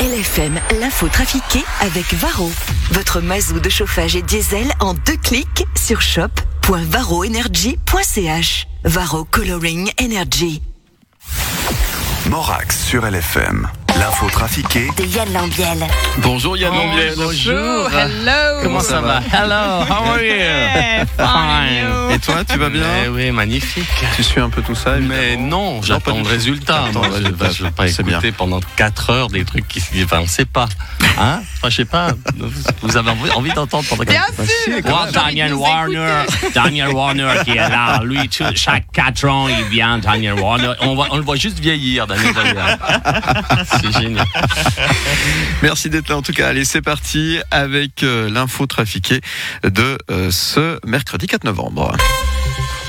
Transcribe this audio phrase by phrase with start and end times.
[0.00, 2.50] LFM, l'info trafiquée avec Varro.
[2.92, 8.66] Votre mazou de chauffage et diesel en deux clics sur shop.varroenergy.ch.
[8.84, 10.62] Varro Coloring Energy.
[12.30, 13.68] Morax sur LFM.
[14.00, 15.86] L'info trafiquée De Yann Lambiel.
[16.18, 17.12] Bonjour Yann Lambiel.
[17.18, 18.62] Bonjour, hello.
[18.62, 19.20] Comment ça va?
[19.30, 20.32] Hello, how are you?
[20.36, 22.14] Yeah, Fine.
[22.14, 22.82] Et toi, tu vas bien?
[23.04, 23.84] Eh oui, magnifique.
[24.16, 26.84] Tu suis un peu tout ça Mais non, j'attends le résultat.
[26.92, 28.12] Je ne vais pas bien.
[28.16, 30.04] écouter pendant 4 heures des trucs qui se disent.
[30.04, 30.68] Enfin, on ne sait pas.
[31.18, 31.40] Hein?
[31.58, 32.12] Enfin, je sais pas.
[32.82, 36.22] Vous avez envie- d'entendre pendant Bien quatre sûr Voir J'ai envie de Daniel Warner,
[36.54, 40.72] Daniel Warner qui est là, lui, tout- chaque 4 ans, il vient, Daniel Warner.
[40.80, 42.76] On, voit- on le voit juste vieillir, Daniel Warner.
[45.62, 46.48] Merci d'être là en tout cas.
[46.48, 49.20] Allez, c'est parti avec euh, l'info trafiquée
[49.64, 51.96] de euh, ce mercredi 4 novembre.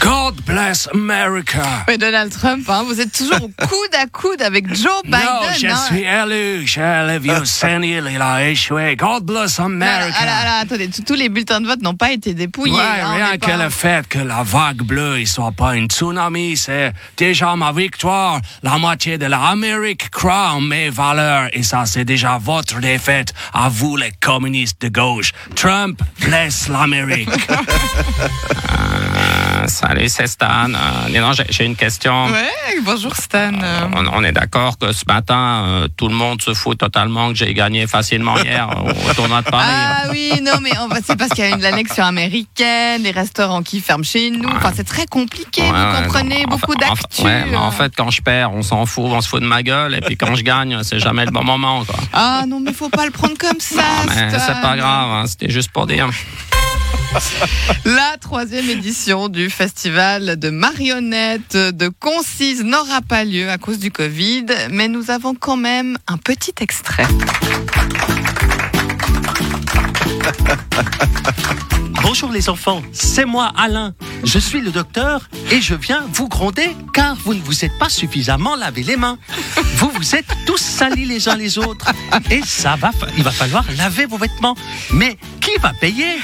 [0.00, 1.62] God bless America.
[1.86, 5.20] Mais Donald Trump, hein, vous êtes toujours coude à coude avec Joe Biden.
[5.20, 5.76] non, je hein.
[5.76, 6.66] suis élu.
[6.66, 8.96] J'ai le vieux sénile, il a échoué.
[8.96, 10.14] God bless America.
[10.18, 12.74] ah là, là, attendez, tous- les bulletins de vote n'ont pas été dépouillés.
[12.74, 15.86] Ouais, hein, rien que pas- le fait que la vague bleue ne soit pas une
[15.88, 18.40] tsunami, c'est déjà ma victoire.
[18.62, 23.68] La moitié de l'Amérique croit en mes valeurs et ça, c'est déjà votre défaite à
[23.68, 25.32] vous, les communistes de gauche.
[25.54, 27.28] Trump blesse l'Amérique.
[29.14, 30.68] Euh, salut, c'est Stan.
[30.72, 32.26] Euh, donc, j'ai- une question.
[32.26, 33.50] Ouais, bonjour Stan.
[33.62, 33.80] euh.
[33.94, 37.52] On, on est d'accord que ce matin, tout le monde se fout totalement que j'ai
[37.54, 38.68] gagné facilement hier
[39.10, 39.66] au tournoi de Paris.
[39.68, 40.70] Ah oui, non, mais
[41.04, 44.48] c'est parce qu'il y a une l'annexion américaine, les restaurants qui ferment chez nous.
[44.48, 46.54] Enfin, c'est très compliqué, Ouais, vous comprenez, non.
[46.54, 47.22] En beaucoup en d'actu.
[47.56, 50.00] en fait, quand je perds, on s'en fout, on se fout de ma gueule, et
[50.00, 51.96] puis quand je gagne, c'est jamais le bon moment, quoi.
[52.12, 53.82] Ah non, mais faut pas le prendre comme ça.
[54.08, 56.08] C'est pas grave, hein, c'était juste pour dire.
[57.84, 63.90] La troisième édition du festival de marionnettes de Concise n'aura pas lieu à cause du
[63.90, 67.06] Covid, mais nous avons quand même un petit extrait.
[72.02, 73.94] Bonjour les enfants, c'est moi Alain.
[74.24, 77.88] Je suis le docteur et je viens vous gronder car vous ne vous êtes pas
[77.88, 79.18] suffisamment lavé les mains.
[79.76, 81.90] Vous vous êtes tous salis les uns les autres
[82.30, 84.56] et ça va, il va falloir laver vos vêtements.
[84.92, 86.16] Mais qui va payer?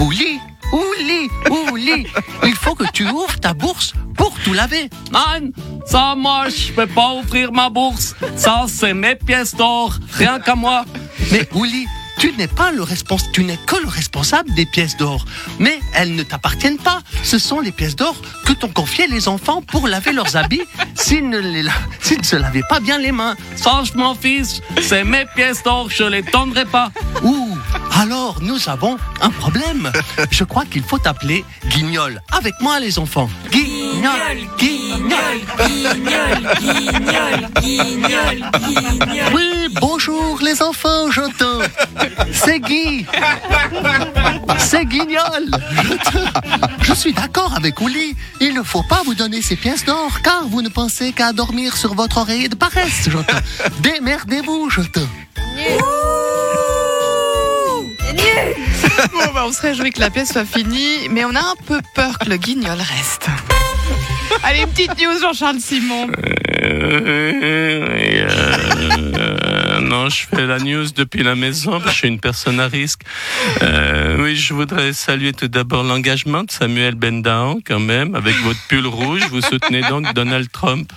[0.00, 0.38] Ouli,
[0.72, 2.06] Ouli, Ouli.
[2.44, 4.88] Il faut que tu ouvres ta bourse pour tout laver.
[5.10, 5.52] Man,
[5.86, 8.14] ça moi, je peux pas ouvrir ma bourse.
[8.36, 9.94] Ça, c'est mes pièces d'or.
[10.12, 10.84] Rien qu'à moi.
[11.32, 11.86] Mais Ouli,
[12.18, 15.24] tu n'es pas le responsable, tu n'es que le responsable des pièces d'or.
[15.58, 17.00] Mais elles ne t'appartiennent pas.
[17.22, 18.14] Ce sont les pièces d'or
[18.46, 20.62] que t'ont confiées les enfants pour laver leurs habits
[20.94, 21.72] s'ils ne, les la-
[22.18, 23.36] ne se lavaient pas bien les mains.
[23.56, 24.60] Ça, je m'en fiche.
[24.82, 25.88] C'est mes pièces d'or.
[25.90, 26.90] Je les donnerai pas.
[27.22, 27.49] Ouh,
[27.98, 29.90] alors nous avons un problème.
[30.30, 32.20] Je crois qu'il faut appeler Guignol.
[32.32, 33.28] Avec moi les enfants.
[33.50, 34.10] Guignol,
[34.58, 35.18] Guignol,
[39.34, 41.60] Oui, bonjour les enfants, j'entends.
[42.32, 43.06] C'est Guy.
[44.58, 45.50] C'est Guignol.
[46.82, 48.14] Je, suis d'accord avec Ouli.
[48.40, 51.76] Il ne faut pas vous donner ces pièces d'or car vous ne pensez qu'à dormir
[51.76, 53.38] sur votre oreiller de paresse, j'entends.
[53.80, 55.08] Démerdez-vous, j'entends.
[59.44, 62.28] On se réjouit que la pièce soit finie, mais on a un peu peur que
[62.28, 63.26] le guignol reste.
[64.42, 66.08] Allez, petite news, Jean-Charles Simon.
[66.62, 67.32] Euh,
[68.22, 71.80] euh, non, je fais la news depuis la maison.
[71.84, 73.02] Je suis une personne à risque.
[73.62, 78.60] Euh, oui, je voudrais saluer tout d'abord l'engagement de Samuel Bendahan, quand même, avec votre
[78.68, 79.22] pull rouge.
[79.30, 80.92] Vous soutenez donc Donald Trump.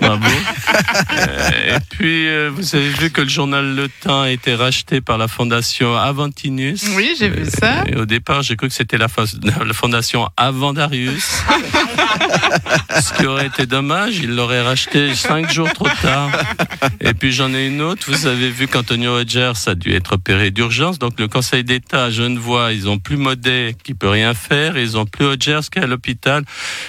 [0.00, 0.26] Bravo.
[0.26, 5.00] Euh, et puis, euh, vous avez vu que le journal Le Temps a été racheté
[5.00, 6.84] par la fondation Aventinus.
[6.94, 7.84] Oui, j'ai vu ça.
[7.86, 11.42] Et au départ, j'ai cru que c'était la, fondation Avandarius.
[13.00, 16.30] Ce qui aurait été dommage, il l'aurait racheté cinq jours trop tard.
[17.00, 18.10] Et puis j'en ai une autre.
[18.10, 20.98] Vous avez vu qu'Antonio Rogers a dû être opéré d'urgence.
[20.98, 24.76] Donc le Conseil d'État à Genevois, ils ont plus Modet qui peut rien faire.
[24.76, 26.44] Ils ont plus Rogers qui est à l'hôpital.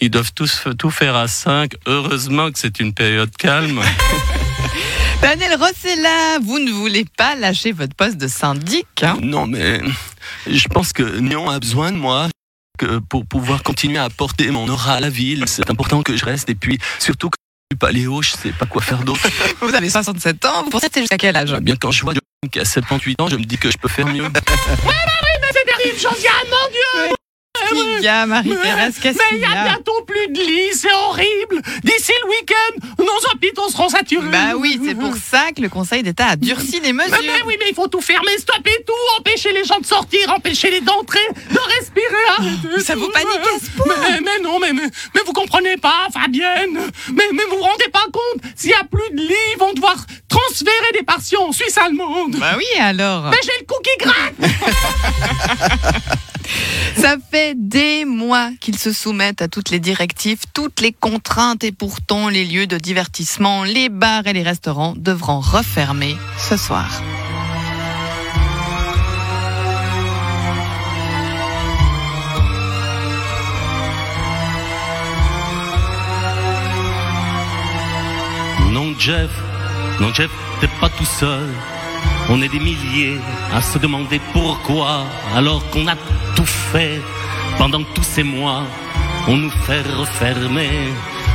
[0.00, 1.72] Ils doivent tous tout faire à cinq.
[1.86, 3.80] Heureusement que c'est une période calme.
[5.22, 8.86] Daniel Rossella, vous ne voulez pas lâcher votre poste de syndic.
[9.02, 9.16] hein?
[9.22, 9.80] Non, mais
[10.46, 12.28] je pense que Nyon a besoin de moi.
[13.08, 16.48] pour pouvoir continuer à apporter mon aura à la ville, c'est important que je reste.
[16.50, 17.36] Et puis, surtout que
[17.70, 19.26] je suis paléo, je sais pas quoi faire d'autre.
[19.60, 21.52] Vous avez 67 ans, vous pensez que c'est jusqu'à quel âge?
[21.60, 23.88] Bien, quand je vois John qui a 78 ans, je me dis que je peux
[23.88, 24.26] faire mieux.
[27.68, 29.64] qu'il y a, Marie-Thérèse Qu'est-ce Mais qu'il il y y a a?
[29.68, 31.62] bientôt plus de lits, c'est horrible.
[31.84, 34.28] D'ici le week-end, nos hôpitaux seront saturés.
[34.28, 37.16] Bah oui, c'est pour ça que le Conseil d'État a durci les mesures.
[37.20, 40.32] Mais, mais oui, mais il faut tout fermer, stopper tout, empêcher les gens de sortir,
[40.34, 41.20] empêcher les d'entrer,
[41.50, 43.00] de respirer, arrêtez Ça tout.
[43.00, 46.78] vous panique à ce point mais, mais non, mais, mais, mais vous comprenez pas, Fabienne.
[47.12, 49.72] Mais, mais vous vous rendez pas compte, s'il y a plus de lits, ils vont
[49.72, 49.96] devoir
[50.28, 52.36] transférer des patients en Suisse allemande.
[52.38, 53.24] Bah oui, alors.
[53.30, 54.34] Mais j'ai le cou qui gratte
[57.10, 61.72] Ça fait des mois qu'ils se soumettent à toutes les directives, toutes les contraintes et
[61.72, 67.02] pourtant les lieux de divertissement, les bars et les restaurants devront refermer ce soir.
[78.70, 79.30] Non, Jeff,
[79.98, 80.30] non, Jeff,
[80.60, 81.48] t'es pas tout seul.
[82.28, 83.18] On est des milliers
[83.54, 85.96] à se demander pourquoi, alors qu'on a
[86.36, 87.00] tout fait
[87.58, 88.62] pendant tous ces mois,
[89.26, 90.70] on nous fait refermer.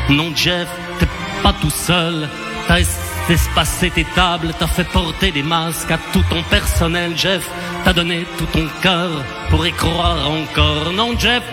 [0.09, 0.67] Non, Jeff,
[0.99, 1.07] t'es
[1.43, 2.29] pas tout seul.
[2.67, 7.47] T'as es- espacé tes tables, t'as fait porter des masques à tout ton personnel, Jeff.
[7.83, 9.09] T'as donné tout ton cœur
[9.49, 10.91] pour y croire encore.
[10.93, 11.43] Non, Jeff,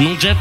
[0.00, 0.36] non, Jeff,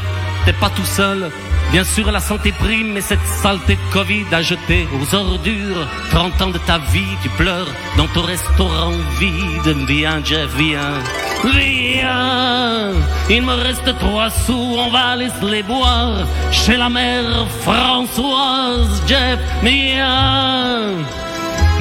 [0.45, 1.31] t'es pas tout seul.
[1.75, 6.41] Bien sûr, la santé prime, mais cette saleté de Covid a jeté aux ordures 30
[6.41, 7.17] ans de ta vie.
[7.21, 7.67] Tu pleures
[7.97, 9.85] dans ton restaurant vide.
[9.85, 11.03] Viens, Jeff, viens.
[11.43, 12.93] Viens.
[13.29, 19.03] Il me reste trois sous, on va aller se les boire chez la mère Françoise.
[19.05, 20.93] Jeff, viens.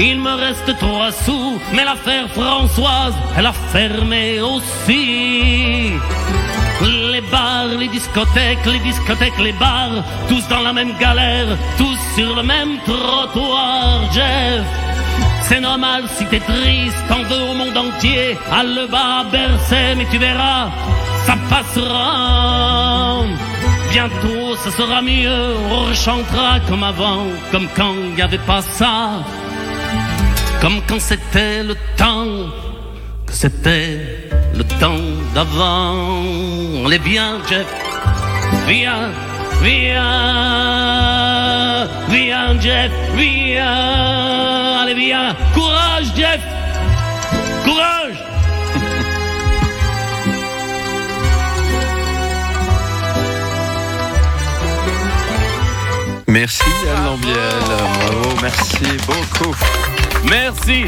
[0.00, 5.92] Il me reste trois sous, mais l'affaire Françoise, elle a fermé aussi.
[6.82, 12.34] Les bars, les discothèques, les discothèques, les bars, tous dans la même galère, tous sur
[12.34, 14.64] le même trottoir, Jeff.
[15.42, 20.06] C'est normal si t'es triste, t'en veux au monde entier, à le bas, bercer, mais
[20.10, 20.70] tu verras,
[21.26, 23.22] ça passera.
[23.92, 29.22] Bientôt, ce sera mieux, on rechantera comme avant, comme quand il n'y avait pas ça,
[30.60, 32.50] comme quand c'était le temps
[33.26, 35.04] que c'était le temps
[35.34, 36.86] d'avant.
[36.86, 37.66] Allez, viens, Jeff.
[38.66, 39.10] Viens,
[39.62, 39.98] viens,
[42.08, 44.82] viens, Jeff, viens.
[44.82, 45.34] Allez, viens.
[45.54, 46.40] Courage, Jeff.
[47.64, 48.18] Courage.
[56.26, 57.36] Merci Yann Lambiel.
[57.66, 59.54] Bravo, merci beaucoup.
[60.30, 60.84] Merci.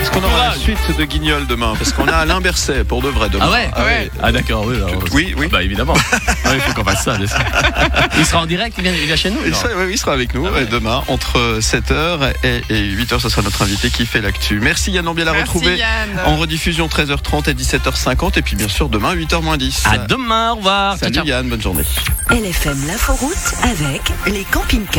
[0.00, 3.08] Est-ce qu'on aura la suite de Guignol demain Parce qu'on a Alain Berset pour de
[3.08, 3.46] vrai demain.
[3.48, 3.50] Ah
[3.84, 4.10] ouais, ouais.
[4.22, 4.76] Ah d'accord, oui.
[4.76, 5.48] alors, Oui, oui.
[5.50, 5.94] Bah évidemment.
[6.50, 7.14] Ah, il faut qu'on fasse ça.
[7.18, 7.36] bien sûr.
[8.16, 9.36] Il sera en direct, il vient, il vient chez nous.
[9.44, 9.60] Il genre.
[9.60, 10.64] sera, oui, il sera avec nous Ah ouais.
[10.64, 13.20] demain entre 7h et, 8h.
[13.20, 14.58] Ce sera notre invité qui fait l'actu.
[14.58, 16.08] Merci Yann Lambiel à Merci, retrouver Yann.
[16.24, 18.38] en rediffusion 13h30 et 17h50.
[18.38, 19.82] Et puis bien sûr demain 8h 10.
[19.92, 20.92] À demain, au revoir.
[20.92, 21.26] Ciao, Salut ciao.
[21.26, 21.82] Yann, bonne journée.
[22.30, 24.86] LFM l'inforoute avec les camping